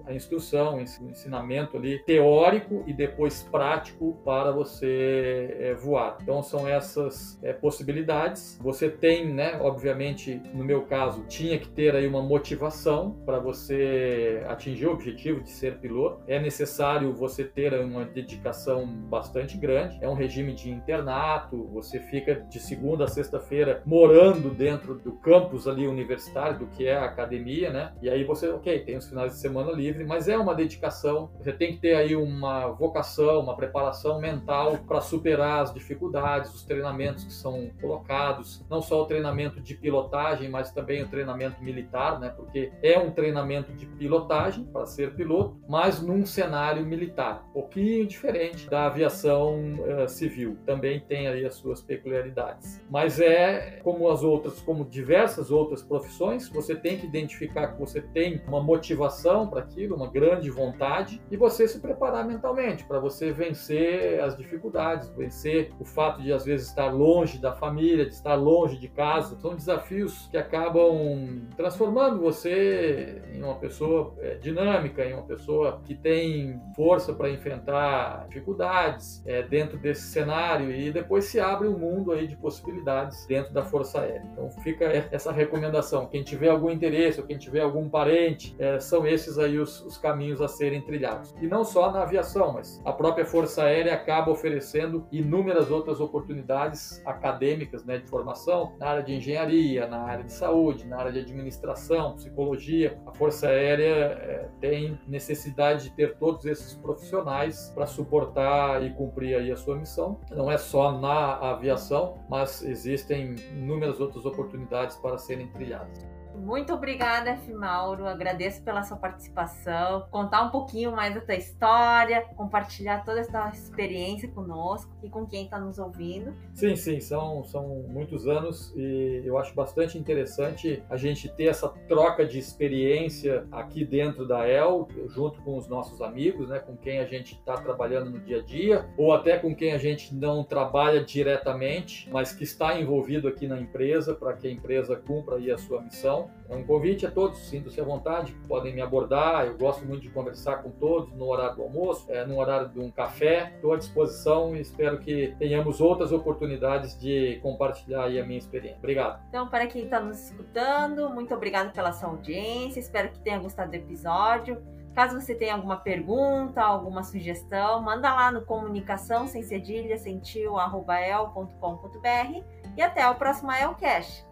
a 0.05 0.13
instrução, 0.13 0.77
o 0.77 0.81
ensinamento 0.81 1.77
ali 1.77 1.99
teórico 2.03 2.83
e 2.85 2.93
depois 2.93 3.43
prático 3.43 4.19
para 4.23 4.51
você 4.51 5.55
é, 5.59 5.73
voar. 5.73 6.17
Então 6.21 6.43
são 6.43 6.67
essas 6.67 7.39
é, 7.41 7.53
possibilidades. 7.53 8.59
Você 8.61 8.89
tem, 8.89 9.33
né, 9.33 9.57
obviamente, 9.61 10.41
no 10.53 10.63
meu 10.63 10.83
caso, 10.83 11.23
tinha 11.27 11.57
que 11.57 11.69
ter 11.69 11.95
aí 11.95 12.07
uma 12.07 12.21
motivação 12.21 13.11
para 13.25 13.39
você 13.39 14.43
atingir 14.47 14.87
o 14.87 14.91
objetivo 14.91 15.41
de 15.43 15.49
ser 15.49 15.77
piloto. 15.77 16.21
É 16.27 16.39
necessário 16.39 17.13
você 17.13 17.43
ter 17.43 17.73
uma 17.73 18.05
dedicação 18.05 18.85
bastante 18.87 19.57
grande. 19.57 19.97
É 20.01 20.09
um 20.09 20.13
regime 20.13 20.53
de 20.53 20.69
internato, 20.69 21.67
você 21.71 21.99
fica 21.99 22.35
de 22.49 22.59
segunda 22.59 23.05
a 23.05 23.07
sexta-feira 23.07 23.81
morando 23.85 24.49
dentro 24.49 24.95
do 24.95 25.13
campus 25.13 25.67
ali 25.67 25.87
universitário, 25.87 26.59
do 26.59 26.67
que 26.67 26.87
é 26.87 26.95
a 26.95 27.05
academia, 27.05 27.71
né? 27.71 27.93
E 28.01 28.09
aí 28.09 28.23
você, 28.23 28.49
ok, 28.49 28.79
tem 28.79 28.97
os 28.97 29.07
finais 29.07 29.33
de 29.33 29.39
semana 29.39 29.71
livre, 29.71 30.05
mas 30.05 30.27
é 30.27 30.37
uma 30.37 30.55
dedicação. 30.55 31.29
Você 31.39 31.51
tem 31.51 31.73
que 31.73 31.79
ter 31.79 31.95
aí 31.95 32.15
uma 32.15 32.67
vocação, 32.67 33.39
uma 33.41 33.55
preparação 33.55 34.19
mental 34.19 34.77
para 34.87 35.01
superar 35.01 35.61
as 35.61 35.73
dificuldades, 35.73 36.53
os 36.53 36.63
treinamentos 36.63 37.23
que 37.23 37.33
são 37.33 37.69
colocados, 37.81 38.63
não 38.69 38.81
só 38.81 39.01
o 39.01 39.05
treinamento 39.05 39.59
de 39.59 39.75
pilotagem, 39.75 40.49
mas 40.49 40.71
também 40.71 41.03
o 41.03 41.07
treinamento 41.07 41.61
militar, 41.63 42.19
né? 42.19 42.29
Porque 42.29 42.71
é 42.81 42.97
um 42.97 43.11
treinamento 43.11 43.73
de 43.73 43.85
pilotagem 43.85 44.65
para 44.65 44.85
ser 44.85 45.13
piloto, 45.15 45.32
mas 45.67 46.01
num 46.01 46.25
cenário 46.25 46.85
militar, 46.85 47.45
um 47.49 47.53
pouquinho 47.53 48.05
diferente 48.05 48.69
da 48.69 48.85
aviação 48.85 49.75
uh, 49.75 50.07
civil. 50.07 50.57
Também 50.65 50.99
tem 50.99 51.27
aí 51.27 51.45
as 51.45 51.55
suas 51.55 51.81
peculiaridades. 51.81 52.81
Mas 52.89 53.19
é 53.19 53.79
como 53.83 54.09
as 54.09 54.23
outras, 54.23 54.59
como 54.61 54.85
diversas 54.85 55.51
outras 55.51 55.81
profissões, 55.81 56.49
você 56.49 56.75
tem 56.75 56.97
que 56.97 57.05
identificar 57.05 57.67
que 57.67 57.79
você 57.79 58.01
tem 58.01 58.41
uma 58.47 58.61
motivação 58.61 59.47
para 59.47 59.61
aquilo, 59.61 59.95
uma 59.95 60.09
grande 60.09 60.49
vontade 60.49 61.21
e 61.31 61.37
você 61.37 61.67
se 61.67 61.79
preparar 61.79 62.25
mentalmente 62.25 62.85
para 62.85 62.99
você 62.99 63.31
vencer 63.31 64.19
as 64.21 64.37
dificuldades, 64.37 65.09
vencer 65.15 65.71
o 65.79 65.85
fato 65.85 66.21
de 66.21 66.31
às 66.31 66.45
vezes 66.45 66.67
estar 66.67 66.91
longe 66.91 67.39
da 67.39 67.53
família, 67.53 68.05
de 68.05 68.13
estar 68.13 68.35
longe 68.35 68.77
de 68.77 68.87
casa. 68.87 69.37
São 69.39 69.55
desafios 69.55 70.27
que 70.29 70.37
acabam 70.37 71.47
transformando 71.55 72.19
você 72.19 73.21
em 73.33 73.41
uma 73.41 73.55
pessoa 73.55 74.13
é, 74.19 74.35
dinâmica, 74.35 75.05
em 75.05 75.13
uma 75.13 75.22
pessoa 75.23 75.81
que 75.85 75.95
tem 75.95 76.59
força 76.75 77.13
para 77.13 77.29
enfrentar 77.29 78.27
dificuldades 78.27 79.23
é, 79.25 79.41
dentro 79.43 79.77
desse 79.77 80.03
cenário 80.03 80.71
e 80.71 80.91
depois 80.91 81.25
se 81.25 81.39
abre 81.39 81.67
um 81.67 81.77
mundo 81.77 82.11
aí 82.11 82.27
de 82.27 82.35
possibilidades 82.35 83.25
dentro 83.25 83.53
da 83.53 83.63
Força 83.63 84.01
Aérea. 84.01 84.27
Então 84.31 84.49
fica 84.63 84.85
essa 85.11 85.31
recomendação. 85.31 86.07
Quem 86.07 86.23
tiver 86.23 86.49
algum 86.49 86.69
interesse 86.69 87.19
ou 87.19 87.27
quem 87.27 87.37
tiver 87.37 87.61
algum 87.61 87.89
parente, 87.89 88.55
é, 88.59 88.79
são 88.79 89.05
esses 89.05 89.37
aí 89.37 89.57
os, 89.57 89.81
os 89.85 89.97
caminhos 89.97 90.41
a 90.41 90.47
serem 90.47 90.81
trilhados. 90.81 91.33
E 91.41 91.47
não 91.47 91.63
só 91.63 91.91
na 91.91 92.03
aviação, 92.03 92.53
mas 92.53 92.81
a 92.85 92.91
própria 92.91 93.25
Força 93.25 93.63
Aérea 93.63 93.93
acaba 93.93 94.31
oferecendo 94.31 95.07
inúmeras 95.11 95.71
outras 95.71 95.99
oportunidades 95.99 97.01
acadêmicas 97.05 97.85
né, 97.85 97.97
de 97.97 98.07
formação 98.07 98.75
na 98.79 98.87
área 98.87 99.03
de 99.03 99.13
engenharia, 99.13 99.87
na 99.87 100.01
área 100.03 100.23
de 100.23 100.33
saúde, 100.33 100.85
na 100.87 100.97
área 100.97 101.11
de 101.11 101.19
administração, 101.19 102.15
psicologia. 102.15 102.99
A 103.05 103.13
Força 103.13 103.47
Aérea 103.47 103.85
é, 103.85 104.49
tem 104.59 104.99
necessidade 105.13 105.83
de 105.83 105.89
ter 105.91 106.17
todos 106.17 106.45
esses 106.45 106.73
profissionais 106.73 107.71
para 107.73 107.85
suportar 107.85 108.83
e 108.83 108.91
cumprir 108.93 109.35
aí 109.35 109.51
a 109.51 109.55
sua 109.55 109.75
missão. 109.75 110.19
Não 110.31 110.51
é 110.51 110.57
só 110.57 110.91
na 110.99 111.35
aviação, 111.51 112.17
mas 112.27 112.63
existem 112.63 113.35
inúmeras 113.51 113.99
outras 113.99 114.25
oportunidades 114.25 114.97
para 114.97 115.17
serem 115.17 115.47
trilhadas. 115.47 116.22
Muito 116.35 116.73
obrigada, 116.73 117.31
F. 117.31 117.53
Mauro. 117.53 118.07
Agradeço 118.07 118.63
pela 118.63 118.83
sua 118.83 118.97
participação, 118.97 120.07
contar 120.09 120.43
um 120.43 120.49
pouquinho 120.49 120.91
mais 120.91 121.13
da 121.13 121.21
tua 121.21 121.35
história, 121.35 122.21
compartilhar 122.35 123.03
toda 123.03 123.19
essa 123.19 123.49
experiência 123.49 124.29
conosco 124.29 124.91
e 125.03 125.09
com 125.09 125.25
quem 125.25 125.45
está 125.45 125.59
nos 125.59 125.79
ouvindo. 125.79 126.33
Sim, 126.53 126.75
sim, 126.75 126.99
são, 126.99 127.43
são 127.43 127.83
muitos 127.87 128.27
anos 128.27 128.73
e 128.75 129.21
eu 129.25 129.37
acho 129.37 129.53
bastante 129.53 129.97
interessante 129.97 130.83
a 130.89 130.97
gente 130.97 131.29
ter 131.29 131.45
essa 131.45 131.69
troca 131.87 132.25
de 132.25 132.39
experiência 132.39 133.47
aqui 133.51 133.85
dentro 133.85 134.27
da 134.27 134.47
EL, 134.47 134.87
junto 135.07 135.41
com 135.41 135.57
os 135.57 135.67
nossos 135.67 136.01
amigos, 136.01 136.49
né, 136.49 136.59
com 136.59 136.75
quem 136.75 136.99
a 136.99 137.05
gente 137.05 137.35
está 137.35 137.55
trabalhando 137.55 138.09
no 138.09 138.19
dia 138.19 138.39
a 138.39 138.43
dia, 138.43 138.89
ou 138.97 139.13
até 139.13 139.37
com 139.37 139.55
quem 139.55 139.73
a 139.73 139.77
gente 139.77 140.13
não 140.15 140.43
trabalha 140.43 141.03
diretamente, 141.03 142.09
mas 142.11 142.33
que 142.33 142.43
está 142.43 142.79
envolvido 142.79 143.27
aqui 143.27 143.47
na 143.47 143.59
empresa 143.59 144.15
para 144.15 144.33
que 144.33 144.47
a 144.47 144.51
empresa 144.51 144.95
cumpra 144.95 145.35
aí 145.35 145.51
a 145.51 145.57
sua 145.57 145.81
missão. 145.81 146.22
É 146.49 146.55
um 146.55 146.63
convite 146.63 147.05
a 147.05 147.11
todos, 147.11 147.39
sintam-se 147.39 147.79
à 147.79 147.83
vontade, 147.83 148.33
podem 148.47 148.73
me 148.73 148.81
abordar. 148.81 149.45
Eu 149.45 149.57
gosto 149.57 149.85
muito 149.85 150.01
de 150.01 150.09
conversar 150.09 150.57
com 150.61 150.69
todos 150.71 151.11
no 151.13 151.25
horário 151.25 151.55
do 151.55 151.63
almoço, 151.63 152.11
é, 152.11 152.25
no 152.25 152.39
horário 152.39 152.69
de 152.69 152.79
um 152.79 152.91
café. 152.91 153.53
Estou 153.55 153.73
à 153.73 153.77
disposição 153.77 154.55
e 154.55 154.61
espero 154.61 154.99
que 154.99 155.35
tenhamos 155.39 155.81
outras 155.81 156.11
oportunidades 156.11 156.99
de 156.99 157.39
compartilhar 157.41 158.05
aí 158.05 158.19
a 158.19 158.25
minha 158.25 158.37
experiência. 158.37 158.77
Obrigado. 158.77 159.21
Então, 159.29 159.47
para 159.47 159.67
quem 159.67 159.85
está 159.85 159.99
nos 159.99 160.29
escutando, 160.29 161.09
muito 161.09 161.33
obrigado 161.33 161.73
pela 161.73 161.91
sua 161.91 162.09
audiência. 162.09 162.79
Espero 162.79 163.09
que 163.09 163.19
tenha 163.19 163.39
gostado 163.39 163.71
do 163.71 163.75
episódio. 163.75 164.61
Caso 164.93 165.19
você 165.19 165.33
tenha 165.33 165.55
alguma 165.55 165.77
pergunta, 165.77 166.61
alguma 166.61 167.03
sugestão, 167.03 167.81
manda 167.81 168.13
lá 168.13 168.31
no 168.31 168.45
comunicação 168.45 169.25
sem 169.25 169.41
cedilha, 169.41 169.97
sentiu, 169.97 170.57
arroba 170.57 170.99
el.com.br 170.99 172.43
e 172.77 172.81
até 172.81 173.07
o 173.09 173.15
próximo 173.15 173.51
Elcast. 173.51 174.23